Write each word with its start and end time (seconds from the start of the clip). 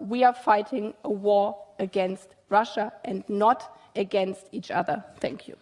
we 0.00 0.24
are 0.24 0.34
fighting 0.34 0.94
a 1.04 1.08
war 1.08 1.56
against 1.78 2.36
Russia 2.50 2.92
and 3.04 3.28
not 3.28 3.70
against 3.96 4.46
each 4.52 4.70
other. 4.70 5.04
Thank 5.20 5.48
you. 5.48 5.56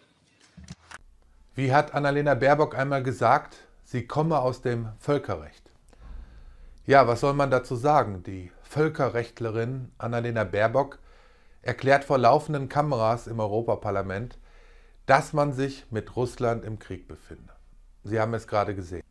Wie 1.55 1.73
hat 1.73 1.93
Annalena 1.93 2.35
Baerbock 2.35 2.77
einmal 2.77 3.01
gesagt, 3.01 3.55
sie 3.83 4.05
komme 4.07 4.39
aus 4.39 4.61
dem 4.61 4.89
Völkerrecht. 4.99 5.63
Ja, 6.85 7.07
was 7.07 7.21
soll 7.21 7.33
man 7.33 7.49
dazu 7.49 7.75
sagen? 7.75 8.23
Die 8.23 8.51
Völkerrechtlerin 8.63 9.91
Annalena 9.97 10.43
Baerbock 10.43 10.99
erklärt 11.61 12.03
vor 12.03 12.17
laufenden 12.17 12.69
Kameras 12.69 13.27
im 13.27 13.39
Europaparlament, 13.39 14.37
dass 15.05 15.33
man 15.33 15.53
sich 15.53 15.85
mit 15.91 16.15
Russland 16.15 16.63
im 16.63 16.77
Krieg 16.77 17.07
befinde. 17.07 17.53
Sie 18.03 18.19
haben 18.19 18.33
es 18.33 18.47
gerade 18.47 18.75
gesehen. 18.75 19.03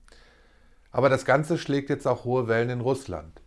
Aber 0.92 1.08
das 1.08 1.24
Ganze 1.24 1.58
schlägt 1.58 1.90
jetzt 1.90 2.06
auch 2.06 2.24
hohe 2.24 2.46
Wellen 2.46 2.70
in 2.70 2.80
Russland. 2.80 3.40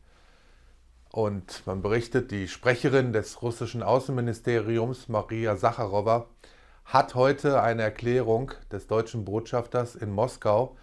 Und 1.18 1.66
man 1.66 1.82
berichtet, 1.82 2.30
die 2.30 2.48
Sprecherin 2.48 3.12
des 3.12 3.42
russischen 3.42 3.82
Außenministeriums, 3.82 5.10
Maria 5.10 5.56
Sacharowa, 5.56 6.28
hat 6.86 7.16
heute 7.16 7.60
eine 7.60 7.82
Erklärung 7.82 8.52
des 8.72 8.86
deutschen 8.86 9.26
Botschafters 9.26 9.96
in 9.96 10.12
Moskau 10.12 10.78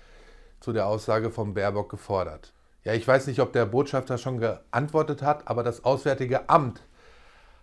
zu 0.59 0.73
der 0.73 0.89
Aussage 0.89 1.31
von 1.31 1.55
Baerbock 1.55 1.89
gefordert. 1.89 2.53
Ja, 2.83 2.95
ich 2.95 3.07
weiß 3.07 3.29
nicht, 3.29 3.39
ob 3.39 3.53
der 3.53 3.65
Botschafter 3.65 4.19
schon 4.19 4.41
geantwortet 4.41 5.23
hat, 5.23 5.47
aber 5.47 5.63
das 5.63 5.85
Auswärtige 5.85 6.49
Amt 6.49 6.81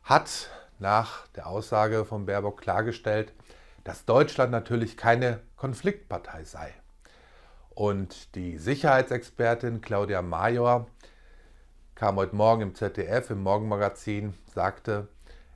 hat 0.04 0.50
nach 0.80 1.28
der 1.36 1.48
Aussage 1.48 2.06
von 2.06 2.26
Baerbock 2.26 2.62
klargestellt, 2.62 3.34
dass 3.84 4.06
Deutschland 4.06 4.54
natürlich 4.54 4.96
keine 4.96 5.42
Konfliktpartei 5.58 6.46
sei. 6.46 6.74
Und 7.72 8.34
die 8.36 8.58
Sicherheitsexpertin 8.58 9.82
Claudia 9.82 10.22
Major 10.22 10.88
kam 12.02 12.16
heute 12.16 12.36
Morgen 12.36 12.64
im 12.64 12.74
ZDF, 12.74 13.30
im 13.30 13.44
Morgenmagazin, 13.44 14.34
sagte, 14.56 15.08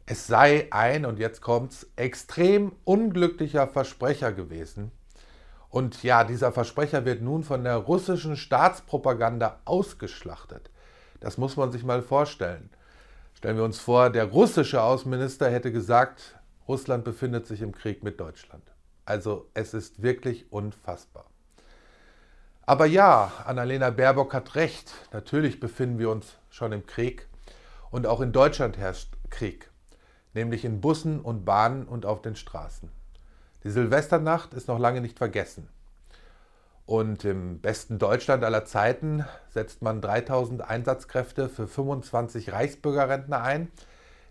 es 0.06 0.28
sei 0.28 0.68
ein, 0.70 1.08
und 1.08 1.18
jetzt 1.18 1.42
kommt's, 1.42 1.88
extrem 1.96 2.74
unglücklicher 2.84 3.68
Versprecher 3.68 4.32
gewesen. 4.32 4.92
Und 5.72 6.04
ja, 6.04 6.24
dieser 6.24 6.52
Versprecher 6.52 7.04
wird 7.04 7.24
nun 7.24 7.44
von 7.44 7.64
der 7.64 7.78
russischen 7.78 8.38
Staatspropaganda 8.38 9.60
ausgeschlachtet. 9.66 10.70
Das 11.20 11.40
muss 11.40 11.58
man 11.58 11.72
sich 11.72 11.84
mal 11.84 12.04
vorstellen. 12.04 12.70
Stellen 13.34 13.58
wir 13.58 13.64
uns 13.64 13.80
vor, 13.80 14.12
der 14.12 14.26
russische 14.26 14.84
Außenminister 14.84 15.50
hätte 15.50 15.72
gesagt, 15.72 16.40
Russland 16.68 17.04
befindet 17.04 17.48
sich 17.48 17.64
im 17.64 17.72
Krieg 17.72 18.04
mit 18.04 18.20
Deutschland. 18.20 18.72
Also 19.04 19.50
es 19.56 19.74
ist 19.74 20.04
wirklich 20.04 20.52
unfassbar. 20.52 21.26
Aber 22.66 22.88
ja, 22.88 23.32
Annalena 23.46 23.92
Baerbock 23.92 24.34
hat 24.34 24.56
recht. 24.56 24.92
Natürlich 25.12 25.60
befinden 25.60 26.00
wir 26.00 26.10
uns 26.10 26.38
schon 26.50 26.72
im 26.72 26.86
Krieg. 26.86 27.28
Und 27.92 28.08
auch 28.08 28.22
in 28.22 28.32
Deutschland 28.32 28.78
herrscht 28.78 29.14
Krieg. 29.30 29.70
Nämlich 30.34 30.66
in 30.66 30.82
Bussen 30.82 31.22
und 31.22 31.46
Bahnen 31.46 31.86
und 31.86 32.06
auf 32.06 32.22
den 32.22 32.36
Straßen. 32.36 32.90
Die 33.64 33.70
Silvesternacht 33.70 34.54
ist 34.54 34.68
noch 34.68 34.80
lange 34.80 35.02
nicht 35.02 35.18
vergessen. 35.18 35.70
Und 36.86 37.24
im 37.26 37.62
besten 37.62 37.98
Deutschland 37.98 38.44
aller 38.44 38.66
Zeiten 38.66 39.26
setzt 39.50 39.82
man 39.82 40.02
3000 40.02 40.62
Einsatzkräfte 40.62 41.50
für 41.50 41.68
25 41.68 42.52
Reichsbürgerrentner 42.52 43.42
ein, 43.42 43.72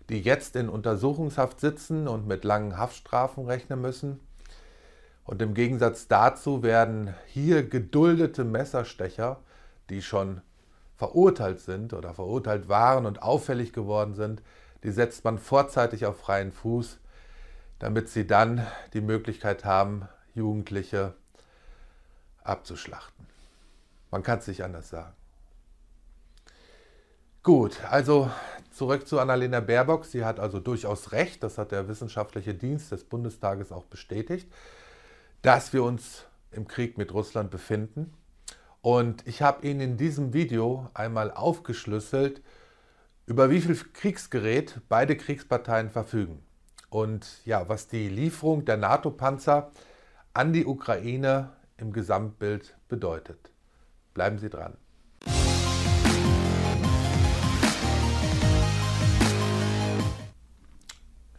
die 0.09 0.21
jetzt 0.21 0.55
in 0.55 0.69
Untersuchungshaft 0.69 1.59
sitzen 1.59 2.07
und 2.07 2.27
mit 2.27 2.43
langen 2.43 2.77
Haftstrafen 2.77 3.45
rechnen 3.45 3.81
müssen. 3.81 4.19
Und 5.25 5.41
im 5.41 5.55
Gegensatz 5.55 6.07
dazu 6.07 6.61
werden 6.61 7.13
hier 7.25 7.67
geduldete 7.67 8.43
Messerstecher, 8.43 9.39
die 9.89 10.01
schon 10.01 10.41
verurteilt 10.95 11.59
sind 11.59 11.93
oder 11.93 12.13
verurteilt 12.13 12.69
waren 12.69 13.05
und 13.05 13.21
auffällig 13.21 13.73
geworden 13.73 14.13
sind, 14.13 14.41
die 14.83 14.91
setzt 14.91 15.23
man 15.23 15.39
vorzeitig 15.39 16.05
auf 16.05 16.19
freien 16.19 16.51
Fuß, 16.51 16.99
damit 17.79 18.07
sie 18.07 18.27
dann 18.27 18.65
die 18.93 19.01
Möglichkeit 19.01 19.65
haben, 19.65 20.07
Jugendliche 20.35 21.15
abzuschlachten. 22.43 23.25
Man 24.11 24.21
kann 24.21 24.39
es 24.39 24.47
nicht 24.47 24.63
anders 24.63 24.89
sagen. 24.89 25.13
Gut, 27.41 27.83
also 27.89 28.29
zurück 28.71 29.07
zu 29.07 29.19
Annalena 29.19 29.59
Baerbock. 29.59 30.05
Sie 30.05 30.23
hat 30.23 30.39
also 30.39 30.59
durchaus 30.59 31.11
recht, 31.11 31.43
das 31.43 31.57
hat 31.57 31.71
der 31.71 31.87
wissenschaftliche 31.87 32.53
Dienst 32.53 32.91
des 32.91 33.03
Bundestages 33.03 33.71
auch 33.71 33.85
bestätigt 33.85 34.47
dass 35.45 35.73
wir 35.73 35.83
uns 35.83 36.25
im 36.49 36.67
Krieg 36.67 36.97
mit 36.97 37.13
Russland 37.13 37.51
befinden. 37.51 38.11
Und 38.81 39.27
ich 39.27 39.43
habe 39.43 39.67
Ihnen 39.67 39.79
in 39.79 39.95
diesem 39.95 40.33
Video 40.33 40.89
einmal 40.95 41.29
aufgeschlüsselt, 41.29 42.41
über 43.27 43.51
wie 43.51 43.61
viel 43.61 43.75
Kriegsgerät 43.93 44.81
beide 44.89 45.15
Kriegsparteien 45.15 45.91
verfügen. 45.91 46.43
Und 46.89 47.45
ja, 47.45 47.69
was 47.69 47.87
die 47.87 48.09
Lieferung 48.09 48.65
der 48.65 48.77
NATO-Panzer 48.77 49.69
an 50.33 50.51
die 50.51 50.65
Ukraine 50.65 51.51
im 51.77 51.93
Gesamtbild 51.93 52.75
bedeutet. 52.87 53.51
Bleiben 54.15 54.39
Sie 54.39 54.49
dran. 54.49 54.77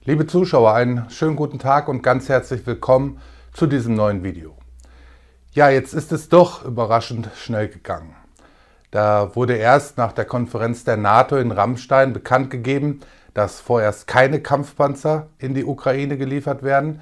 Liebe 0.05 0.29
Zuschauer, 0.29 0.75
einen 0.75 1.11
schönen 1.11 1.35
guten 1.35 1.59
Tag 1.59 1.89
und 1.89 2.05
ganz 2.05 2.29
herzlich 2.29 2.65
willkommen 2.69 3.21
zu 3.57 3.67
diesem 3.67 3.95
neuen 3.95 4.23
Video. 4.23 4.55
Ja, 5.53 5.71
jetzt 5.71 5.95
ist 5.95 6.13
es 6.13 6.29
doch 6.29 6.67
überraschend 6.67 7.31
schnell 7.37 7.69
gegangen. 7.69 8.15
Da 8.91 9.35
wurde 9.35 9.55
erst 9.55 9.97
nach 9.97 10.13
der 10.13 10.27
Konferenz 10.27 10.85
der 10.85 10.99
NATO 10.99 11.39
in 11.39 11.51
Rammstein 11.51 12.13
bekannt 12.13 12.51
gegeben, 12.51 13.01
dass 13.33 13.61
vorerst 13.61 14.07
keine 14.07 14.43
Kampfpanzer 14.43 15.29
in 15.39 15.55
die 15.55 15.65
Ukraine 15.65 16.19
geliefert 16.19 16.63
werden. 16.63 17.01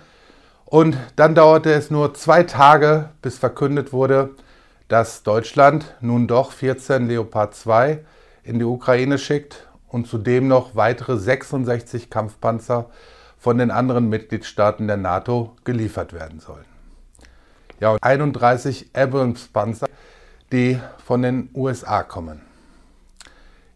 Und 0.65 0.97
dann 1.17 1.35
dauerte 1.35 1.73
es 1.73 1.91
nur 1.91 2.15
zwei 2.15 2.45
Tage, 2.45 3.11
bis 3.21 3.37
verkündet 3.37 3.93
wurde, 3.93 4.31
dass 4.87 5.25
Deutschland 5.25 5.97
nun 6.01 6.29
doch 6.29 6.53
14 6.53 7.09
Leopard 7.09 7.57
2 7.57 7.99
in 8.45 8.61
die 8.61 8.65
Ukraine 8.65 9.19
schickt 9.19 9.67
und 9.89 10.07
zudem 10.07 10.47
noch 10.47 10.77
weitere 10.77 11.17
66 11.19 12.11
Kampfpanzer 12.11 12.91
von 13.45 13.59
den 13.59 13.71
anderen 13.71 14.09
Mitgliedstaaten 14.09 14.87
der 14.87 14.97
NATO 14.97 15.55
geliefert 15.65 16.15
werden 16.15 16.41
sollen. 16.41 16.65
Ja, 17.79 17.91
und 17.91 18.03
31 18.03 18.89
Abrams-Panzer, 18.95 19.87
die 20.51 20.81
von 21.05 21.21
den 21.21 21.51
USA 21.55 22.05
kommen. 22.05 22.41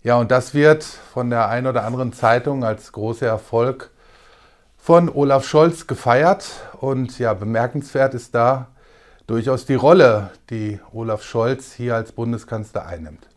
Ja, 0.02 0.16
und 0.16 0.30
das 0.30 0.54
wird 0.54 0.84
von 0.84 1.28
der 1.28 1.50
einen 1.50 1.66
oder 1.66 1.84
anderen 1.84 2.14
Zeitung 2.14 2.64
als 2.64 2.92
großer 2.92 3.26
Erfolg 3.26 3.90
von 4.78 5.10
Olaf 5.10 5.46
Scholz 5.46 5.86
gefeiert. 5.86 6.48
Und 6.80 7.18
ja, 7.18 7.34
bemerkenswert 7.34 8.14
ist 8.14 8.34
da 8.34 8.68
durchaus 9.26 9.66
die 9.66 9.74
Rolle, 9.74 10.30
die 10.48 10.80
Olaf 10.94 11.22
Scholz 11.22 11.74
hier 11.74 11.94
als 11.94 12.12
Bundeskanzler 12.12 12.86
einnimmt. 12.86 13.28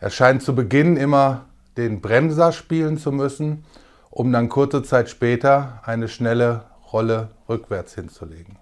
Er 0.00 0.10
scheint 0.10 0.42
zu 0.42 0.56
Beginn 0.56 0.96
immer 0.96 1.44
den 1.76 2.00
Bremser 2.00 2.50
spielen 2.50 2.98
zu 2.98 3.12
müssen 3.12 3.64
um 4.12 4.30
dann 4.30 4.50
kurze 4.50 4.82
Zeit 4.82 5.08
später 5.08 5.80
eine 5.84 6.06
schnelle 6.06 6.64
Rolle 6.92 7.30
rückwärts 7.48 7.94
hinzulegen. 7.94 8.58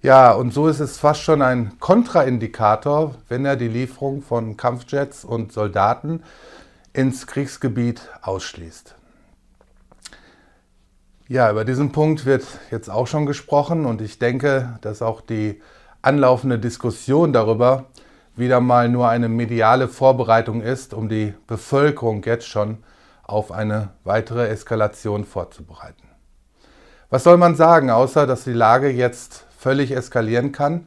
Ja, 0.00 0.32
und 0.32 0.52
so 0.52 0.66
ist 0.66 0.80
es 0.80 0.98
fast 0.98 1.20
schon 1.20 1.42
ein 1.42 1.78
Kontraindikator, 1.78 3.14
wenn 3.28 3.44
er 3.44 3.56
die 3.56 3.68
Lieferung 3.68 4.22
von 4.22 4.56
Kampfjets 4.56 5.24
und 5.24 5.52
Soldaten 5.52 6.22
ins 6.94 7.26
Kriegsgebiet 7.26 8.08
ausschließt. 8.22 8.96
Ja, 11.28 11.50
über 11.50 11.64
diesen 11.64 11.92
Punkt 11.92 12.24
wird 12.24 12.44
jetzt 12.70 12.88
auch 12.90 13.06
schon 13.06 13.26
gesprochen 13.26 13.84
und 13.84 14.00
ich 14.00 14.18
denke, 14.18 14.78
dass 14.80 15.02
auch 15.02 15.20
die 15.20 15.60
anlaufende 16.00 16.58
Diskussion 16.58 17.34
darüber 17.34 17.84
wieder 18.34 18.60
mal 18.60 18.88
nur 18.88 19.10
eine 19.10 19.28
mediale 19.28 19.88
Vorbereitung 19.88 20.62
ist, 20.62 20.94
um 20.94 21.10
die 21.10 21.34
Bevölkerung 21.46 22.22
jetzt 22.24 22.48
schon 22.48 22.78
auf 23.32 23.50
eine 23.50 23.88
weitere 24.04 24.48
Eskalation 24.48 25.24
vorzubereiten. 25.24 26.06
Was 27.08 27.24
soll 27.24 27.38
man 27.38 27.56
sagen, 27.56 27.90
außer 27.90 28.26
dass 28.26 28.44
die 28.44 28.52
Lage 28.52 28.90
jetzt 28.90 29.46
völlig 29.58 29.92
eskalieren 29.92 30.52
kann 30.52 30.86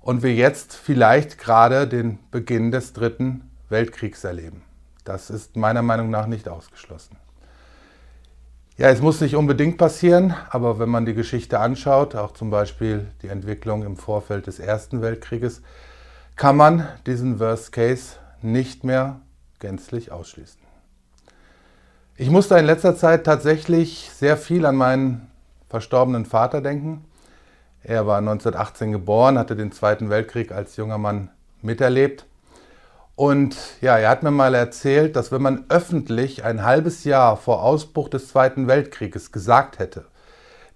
und 0.00 0.22
wir 0.22 0.34
jetzt 0.34 0.74
vielleicht 0.74 1.38
gerade 1.38 1.86
den 1.86 2.18
Beginn 2.30 2.72
des 2.72 2.94
Dritten 2.94 3.50
Weltkriegs 3.68 4.24
erleben. 4.24 4.62
Das 5.04 5.28
ist 5.28 5.56
meiner 5.56 5.82
Meinung 5.82 6.08
nach 6.08 6.26
nicht 6.26 6.48
ausgeschlossen. 6.48 7.16
Ja, 8.78 8.88
es 8.88 9.02
muss 9.02 9.20
nicht 9.20 9.36
unbedingt 9.36 9.76
passieren, 9.76 10.34
aber 10.48 10.78
wenn 10.78 10.88
man 10.88 11.04
die 11.04 11.14
Geschichte 11.14 11.60
anschaut, 11.60 12.14
auch 12.14 12.32
zum 12.32 12.50
Beispiel 12.50 13.06
die 13.20 13.28
Entwicklung 13.28 13.82
im 13.82 13.96
Vorfeld 13.96 14.46
des 14.46 14.58
Ersten 14.58 15.02
Weltkrieges, 15.02 15.60
kann 16.36 16.56
man 16.56 16.88
diesen 17.06 17.38
Worst 17.38 17.72
Case 17.72 18.16
nicht 18.40 18.82
mehr 18.82 19.20
gänzlich 19.58 20.10
ausschließen. 20.10 20.61
Ich 22.14 22.28
musste 22.28 22.58
in 22.58 22.66
letzter 22.66 22.94
Zeit 22.94 23.24
tatsächlich 23.24 24.10
sehr 24.12 24.36
viel 24.36 24.66
an 24.66 24.76
meinen 24.76 25.30
verstorbenen 25.70 26.26
Vater 26.26 26.60
denken. 26.60 27.06
Er 27.82 28.06
war 28.06 28.18
1918 28.18 28.92
geboren, 28.92 29.38
hatte 29.38 29.56
den 29.56 29.72
Zweiten 29.72 30.10
Weltkrieg 30.10 30.52
als 30.52 30.76
junger 30.76 30.98
Mann 30.98 31.30
miterlebt. 31.62 32.26
Und 33.16 33.56
ja, 33.80 33.96
er 33.96 34.10
hat 34.10 34.22
mir 34.22 34.30
mal 34.30 34.54
erzählt, 34.54 35.16
dass 35.16 35.32
wenn 35.32 35.40
man 35.40 35.64
öffentlich 35.70 36.44
ein 36.44 36.64
halbes 36.64 37.04
Jahr 37.04 37.38
vor 37.38 37.62
Ausbruch 37.62 38.10
des 38.10 38.28
Zweiten 38.28 38.68
Weltkrieges 38.68 39.32
gesagt 39.32 39.78
hätte, 39.78 40.04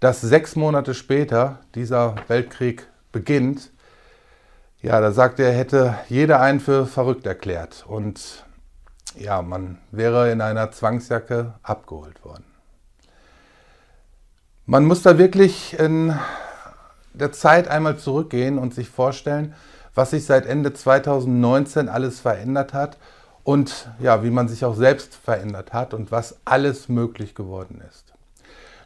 dass 0.00 0.22
sechs 0.22 0.56
Monate 0.56 0.94
später 0.94 1.60
dieser 1.74 2.14
Weltkrieg 2.28 2.86
beginnt, 3.12 3.72
ja, 4.80 5.00
da 5.00 5.12
sagt 5.12 5.38
er, 5.38 5.52
hätte 5.52 5.98
jeder 6.08 6.40
einen 6.40 6.60
für 6.60 6.86
verrückt 6.86 7.26
erklärt 7.26 7.84
und 7.86 8.45
ja, 9.18 9.42
man 9.42 9.78
wäre 9.90 10.30
in 10.30 10.40
einer 10.40 10.70
Zwangsjacke 10.70 11.54
abgeholt 11.62 12.24
worden. 12.24 12.44
Man 14.66 14.84
muss 14.84 15.02
da 15.02 15.18
wirklich 15.18 15.78
in 15.78 16.14
der 17.14 17.32
Zeit 17.32 17.68
einmal 17.68 17.96
zurückgehen 17.98 18.58
und 18.58 18.74
sich 18.74 18.88
vorstellen, 18.88 19.54
was 19.94 20.10
sich 20.10 20.26
seit 20.26 20.44
Ende 20.44 20.72
2019 20.72 21.88
alles 21.88 22.20
verändert 22.20 22.74
hat 22.74 22.98
und 23.44 23.88
ja, 24.00 24.22
wie 24.22 24.30
man 24.30 24.48
sich 24.48 24.64
auch 24.64 24.74
selbst 24.74 25.14
verändert 25.14 25.72
hat 25.72 25.94
und 25.94 26.10
was 26.10 26.40
alles 26.44 26.88
möglich 26.88 27.34
geworden 27.34 27.80
ist. 27.88 28.12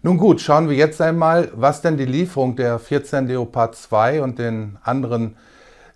Nun 0.03 0.19
gut, 0.19 0.41
schauen 0.41 0.69
wir 0.69 0.77
jetzt 0.77 1.01
einmal, 1.01 1.51
was 1.55 1.83
denn 1.83 1.97
die 1.97 2.07
Lieferung 2.07 2.57
der 2.57 2.79
14 2.79 3.27
Leopard 3.27 3.75
2 3.75 4.23
und 4.23 4.39
den 4.39 4.79
anderen 4.83 5.37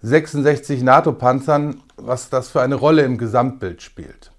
66 0.05 0.83
NATO-Panzern, 0.83 1.83
was 1.97 2.29
das 2.29 2.51
für 2.51 2.61
eine 2.61 2.75
Rolle 2.75 3.05
im 3.05 3.17
Gesamtbild 3.17 3.81
spielt. 3.81 4.33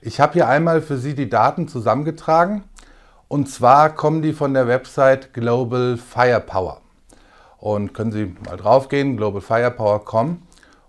Ich 0.00 0.18
habe 0.18 0.32
hier 0.32 0.48
einmal 0.48 0.80
für 0.80 0.96
Sie 0.96 1.14
die 1.14 1.28
Daten 1.28 1.68
zusammengetragen 1.68 2.64
und 3.28 3.46
zwar 3.50 3.90
kommen 3.90 4.22
die 4.22 4.32
von 4.32 4.54
der 4.54 4.66
Website 4.66 5.34
Global 5.34 5.98
Firepower. 5.98 6.80
Und 7.58 7.92
können 7.92 8.12
Sie 8.12 8.34
mal 8.46 8.56
draufgehen, 8.56 9.18
globalfirepower.com 9.18 10.40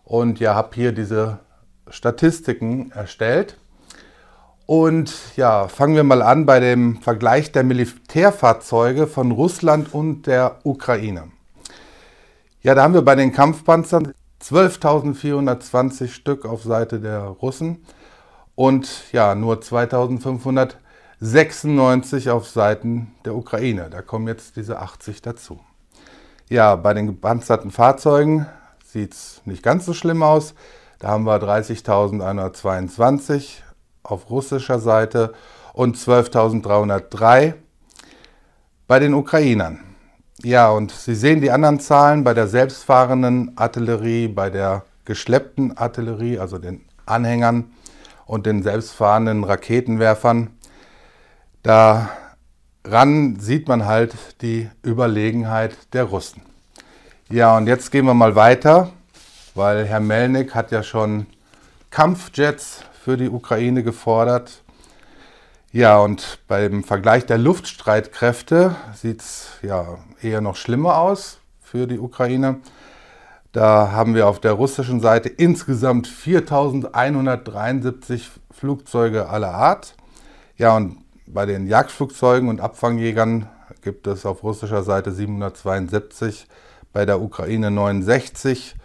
und 0.05 0.39
ja, 0.39 0.55
habe 0.55 0.75
hier 0.75 0.93
diese 0.93 1.39
Statistiken 1.89 2.89
erstellt. 2.91 3.57
Und 4.65 5.13
ja, 5.35 5.67
fangen 5.67 5.95
wir 5.95 6.05
mal 6.05 6.21
an 6.21 6.45
bei 6.45 6.61
dem 6.61 7.01
Vergleich 7.01 7.51
der 7.51 7.65
Militärfahrzeuge 7.65 9.07
von 9.07 9.31
Russland 9.31 9.93
und 9.93 10.25
der 10.25 10.59
Ukraine. 10.63 11.25
Ja, 12.63 12.75
da 12.75 12.83
haben 12.83 12.93
wir 12.93 13.01
bei 13.01 13.15
den 13.15 13.33
Kampfpanzern 13.33 14.13
12.420 14.43 16.07
Stück 16.07 16.45
auf 16.45 16.63
Seite 16.63 16.99
der 16.99 17.21
Russen 17.21 17.85
und 18.55 19.11
ja, 19.11 19.35
nur 19.35 19.57
2.596 19.57 22.31
auf 22.31 22.49
Seiten 22.49 23.13
der 23.25 23.35
Ukraine. 23.35 23.89
Da 23.89 24.01
kommen 24.01 24.27
jetzt 24.27 24.55
diese 24.55 24.79
80 24.79 25.21
dazu. 25.21 25.59
Ja, 26.49 26.75
bei 26.75 26.93
den 26.93 27.07
gepanzerten 27.07 27.71
Fahrzeugen 27.71 28.45
sieht 28.83 29.13
es 29.13 29.41
nicht 29.45 29.63
ganz 29.63 29.85
so 29.85 29.93
schlimm 29.93 30.21
aus. 30.23 30.53
Da 30.99 31.07
haben 31.09 31.23
wir 31.23 31.37
30.122 31.37 33.61
auf 34.03 34.29
russischer 34.29 34.79
Seite 34.79 35.33
und 35.73 35.97
12.303 35.97 37.55
bei 38.87 38.99
den 38.99 39.13
Ukrainern. 39.13 39.90
Ja, 40.43 40.71
und 40.71 40.91
Sie 40.91 41.13
sehen 41.13 41.39
die 41.39 41.51
anderen 41.51 41.79
Zahlen 41.79 42.23
bei 42.23 42.33
der 42.33 42.47
selbstfahrenden 42.47 43.51
Artillerie, 43.57 44.27
bei 44.27 44.49
der 44.49 44.83
geschleppten 45.05 45.77
Artillerie, 45.77 46.39
also 46.39 46.57
den 46.57 46.83
Anhängern 47.05 47.71
und 48.25 48.47
den 48.47 48.63
selbstfahrenden 48.63 49.43
Raketenwerfern. 49.43 50.49
Daran 51.61 53.39
sieht 53.39 53.67
man 53.67 53.85
halt 53.85 54.15
die 54.41 54.67
Überlegenheit 54.83 55.77
der 55.93 56.05
Russen. 56.05 56.41
Ja, 57.29 57.55
und 57.55 57.67
jetzt 57.67 57.91
gehen 57.91 58.05
wir 58.05 58.15
mal 58.15 58.35
weiter, 58.35 58.91
weil 59.53 59.85
Herr 59.85 59.99
Melnik 59.99 60.55
hat 60.55 60.71
ja 60.71 60.81
schon 60.81 61.27
Kampfjets 61.91 62.83
für 63.03 63.15
die 63.15 63.29
Ukraine 63.29 63.83
gefordert. 63.83 64.63
Ja, 65.73 65.99
und 65.99 66.39
beim 66.49 66.83
Vergleich 66.83 67.25
der 67.25 67.37
Luftstreitkräfte 67.37 68.75
sieht 68.93 69.21
es 69.21 69.51
ja 69.61 69.99
eher 70.21 70.41
noch 70.41 70.57
schlimmer 70.57 70.97
aus 70.97 71.39
für 71.61 71.87
die 71.87 71.97
Ukraine. 71.97 72.57
Da 73.53 73.93
haben 73.93 74.13
wir 74.13 74.27
auf 74.27 74.41
der 74.41 74.51
russischen 74.51 74.99
Seite 74.99 75.29
insgesamt 75.29 76.09
4173 76.09 78.29
Flugzeuge 78.51 79.29
aller 79.29 79.53
Art. 79.53 79.95
Ja, 80.57 80.75
und 80.75 80.97
bei 81.25 81.45
den 81.45 81.67
Jagdflugzeugen 81.67 82.49
und 82.49 82.59
Abfangjägern 82.59 83.47
gibt 83.81 84.07
es 84.07 84.25
auf 84.25 84.43
russischer 84.43 84.83
Seite 84.83 85.13
772, 85.13 86.49
bei 86.91 87.05
der 87.05 87.21
Ukraine 87.21 87.71
69. 87.71 88.75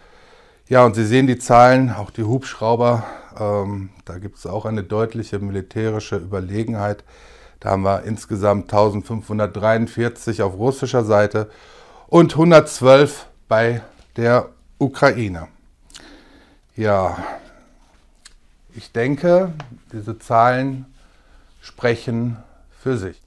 Ja, 0.69 0.85
und 0.85 0.95
Sie 0.95 1.05
sehen 1.05 1.27
die 1.27 1.37
Zahlen, 1.37 1.91
auch 1.91 2.11
die 2.11 2.23
Hubschrauber 2.23 3.03
ähm, 3.39 3.89
da 4.05 4.17
gibt 4.17 4.37
es 4.37 4.45
auch 4.45 4.65
eine 4.65 4.83
deutliche 4.83 5.39
militärische 5.39 6.17
Überlegenheit. 6.17 7.03
Da 7.59 7.71
haben 7.71 7.83
wir 7.83 8.03
insgesamt 8.03 8.65
1543 8.65 10.41
auf 10.41 10.53
russischer 10.57 11.03
Seite 11.03 11.49
und 12.07 12.33
112 12.33 13.27
bei 13.47 13.81
der 14.15 14.49
Ukraine. 14.77 15.47
Ja, 16.75 17.17
ich 18.75 18.91
denke, 18.91 19.53
diese 19.91 20.19
Zahlen 20.19 20.85
sprechen 21.61 22.37
für 22.79 22.97
sich. 22.97 23.21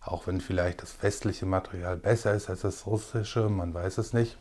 Auch 0.00 0.26
wenn 0.26 0.40
vielleicht 0.40 0.82
das 0.82 1.00
westliche 1.02 1.46
Material 1.46 1.96
besser 1.96 2.34
ist 2.34 2.50
als 2.50 2.62
das 2.62 2.86
russische, 2.86 3.48
man 3.48 3.72
weiß 3.74 3.98
es 3.98 4.12
nicht. 4.12 4.36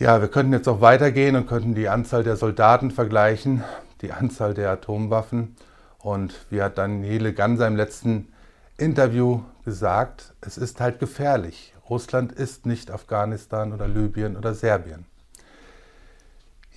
Ja, 0.00 0.20
wir 0.20 0.28
könnten 0.28 0.52
jetzt 0.52 0.68
auch 0.68 0.80
weitergehen 0.80 1.34
und 1.34 1.48
könnten 1.48 1.74
die 1.74 1.88
Anzahl 1.88 2.22
der 2.22 2.36
Soldaten 2.36 2.92
vergleichen, 2.92 3.64
die 4.00 4.12
Anzahl 4.12 4.54
der 4.54 4.70
Atomwaffen. 4.70 5.56
Und 5.98 6.46
wie 6.50 6.62
hat 6.62 6.78
Daniele 6.78 7.32
Ganser 7.32 7.66
im 7.66 7.74
letzten 7.74 8.28
Interview 8.76 9.40
gesagt, 9.64 10.34
es 10.40 10.56
ist 10.56 10.80
halt 10.80 11.00
gefährlich. 11.00 11.74
Russland 11.90 12.30
ist 12.30 12.64
nicht 12.64 12.92
Afghanistan 12.92 13.72
oder 13.72 13.88
Libyen 13.88 14.36
oder 14.36 14.54
Serbien. 14.54 15.04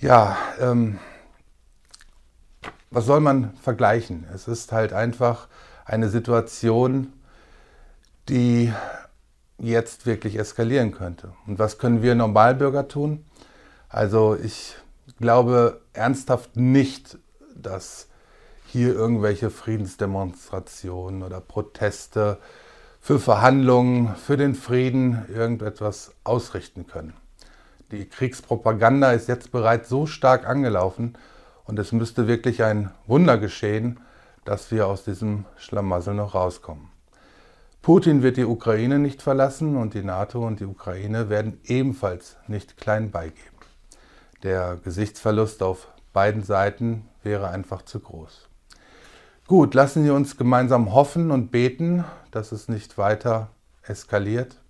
Ja, 0.00 0.36
ähm, 0.58 0.98
was 2.90 3.06
soll 3.06 3.20
man 3.20 3.54
vergleichen? 3.62 4.26
Es 4.34 4.48
ist 4.48 4.72
halt 4.72 4.92
einfach 4.92 5.46
eine 5.84 6.08
Situation, 6.08 7.12
die 8.28 8.72
jetzt 9.58 10.06
wirklich 10.06 10.38
eskalieren 10.38 10.92
könnte. 10.92 11.32
Und 11.46 11.58
was 11.58 11.78
können 11.78 12.02
wir 12.02 12.14
Normalbürger 12.14 12.88
tun? 12.88 13.24
Also 13.88 14.36
ich 14.42 14.76
glaube 15.20 15.80
ernsthaft 15.92 16.56
nicht, 16.56 17.18
dass 17.54 18.08
hier 18.66 18.94
irgendwelche 18.94 19.50
Friedensdemonstrationen 19.50 21.22
oder 21.22 21.40
Proteste 21.40 22.38
für 23.00 23.18
Verhandlungen, 23.18 24.14
für 24.16 24.36
den 24.36 24.54
Frieden 24.54 25.26
irgendetwas 25.28 26.12
ausrichten 26.24 26.86
können. 26.86 27.14
Die 27.90 28.08
Kriegspropaganda 28.08 29.12
ist 29.12 29.28
jetzt 29.28 29.52
bereits 29.52 29.88
so 29.88 30.06
stark 30.06 30.46
angelaufen 30.46 31.18
und 31.64 31.78
es 31.78 31.92
müsste 31.92 32.26
wirklich 32.26 32.62
ein 32.62 32.90
Wunder 33.06 33.36
geschehen, 33.38 34.00
dass 34.44 34.70
wir 34.70 34.86
aus 34.86 35.04
diesem 35.04 35.44
Schlamassel 35.56 36.14
noch 36.14 36.34
rauskommen. 36.34 36.91
Putin 37.82 38.22
wird 38.22 38.36
die 38.36 38.44
Ukraine 38.44 39.00
nicht 39.00 39.22
verlassen 39.22 39.76
und 39.76 39.94
die 39.94 40.04
NATO 40.04 40.46
und 40.46 40.60
die 40.60 40.66
Ukraine 40.66 41.28
werden 41.28 41.60
ebenfalls 41.64 42.36
nicht 42.46 42.76
klein 42.76 43.10
beigeben. 43.10 43.56
Der 44.44 44.78
Gesichtsverlust 44.84 45.64
auf 45.64 45.88
beiden 46.12 46.44
Seiten 46.44 47.08
wäre 47.24 47.48
einfach 47.48 47.82
zu 47.82 47.98
groß. 47.98 48.48
Gut, 49.48 49.74
lassen 49.74 50.04
Sie 50.04 50.10
uns 50.10 50.36
gemeinsam 50.36 50.94
hoffen 50.94 51.32
und 51.32 51.50
beten, 51.50 52.04
dass 52.30 52.52
es 52.52 52.68
nicht 52.68 52.98
weiter 52.98 53.50
eskaliert. 53.82 54.60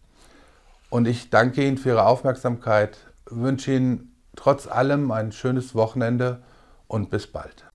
Und 0.89 1.07
ich 1.07 1.29
danke 1.29 1.67
Ihnen 1.67 1.77
für 1.77 1.91
Ihre 1.91 2.07
Aufmerksamkeit, 2.07 2.97
wünsche 3.27 3.75
Ihnen 3.75 4.17
trotz 4.37 4.67
allem 4.67 5.11
ein 5.11 5.33
schönes 5.33 5.75
Wochenende 5.75 6.43
und 6.87 7.11
bis 7.11 7.27
bald. 7.27 7.67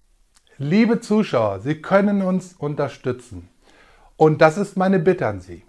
Liebe 0.58 1.00
Zuschauer, 1.00 1.60
Sie 1.60 1.80
können 1.80 2.24
uns 2.24 2.56
unterstützen. 2.58 3.50
Und 4.18 4.42
das 4.42 4.58
ist 4.58 4.76
meine 4.76 5.00
Bitte 5.00 5.28
an 5.28 5.42
Sie. 5.42 5.64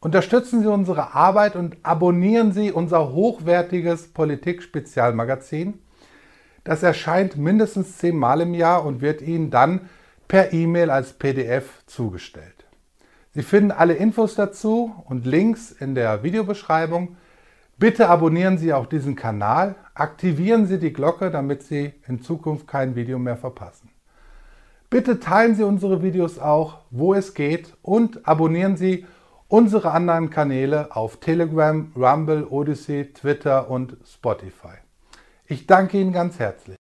Unterstützen 0.00 0.60
Sie 0.60 0.66
unsere 0.68 1.14
Arbeit 1.14 1.54
und 1.54 1.76
abonnieren 1.84 2.52
Sie 2.52 2.72
unser 2.72 3.12
hochwertiges 3.12 4.08
Politik-Spezialmagazin. 4.08 5.78
Das 6.64 6.82
erscheint 6.82 7.36
mindestens 7.36 7.98
zehnmal 7.98 8.40
im 8.40 8.54
Jahr 8.54 8.84
und 8.84 9.00
wird 9.00 9.22
Ihnen 9.22 9.50
dann 9.50 9.88
per 10.26 10.52
E-Mail 10.52 10.90
als 10.90 11.12
PDF 11.12 11.84
zugestellt. 11.86 12.66
Sie 13.34 13.42
finden 13.42 13.70
alle 13.70 13.94
Infos 13.94 14.34
dazu 14.34 14.92
und 15.04 15.24
Links 15.24 15.70
in 15.70 15.94
der 15.94 16.24
Videobeschreibung. 16.24 17.16
Bitte 17.78 18.08
abonnieren 18.08 18.58
Sie 18.58 18.72
auch 18.72 18.86
diesen 18.86 19.14
Kanal, 19.14 19.76
aktivieren 19.94 20.66
Sie 20.66 20.80
die 20.80 20.92
Glocke, 20.92 21.30
damit 21.30 21.62
Sie 21.62 21.94
in 22.08 22.20
Zukunft 22.22 22.66
kein 22.66 22.96
Video 22.96 23.20
mehr 23.20 23.36
verpassen. 23.36 23.91
Bitte 24.92 25.20
teilen 25.20 25.54
Sie 25.54 25.62
unsere 25.62 26.02
Videos 26.02 26.38
auch, 26.38 26.80
wo 26.90 27.14
es 27.14 27.32
geht 27.32 27.72
und 27.80 28.28
abonnieren 28.28 28.76
Sie 28.76 29.06
unsere 29.48 29.92
anderen 29.92 30.28
Kanäle 30.28 30.94
auf 30.94 31.16
Telegram, 31.16 31.90
Rumble, 31.96 32.46
Odyssey, 32.50 33.10
Twitter 33.14 33.70
und 33.70 33.96
Spotify. 34.04 34.76
Ich 35.46 35.66
danke 35.66 35.98
Ihnen 35.98 36.12
ganz 36.12 36.38
herzlich. 36.38 36.76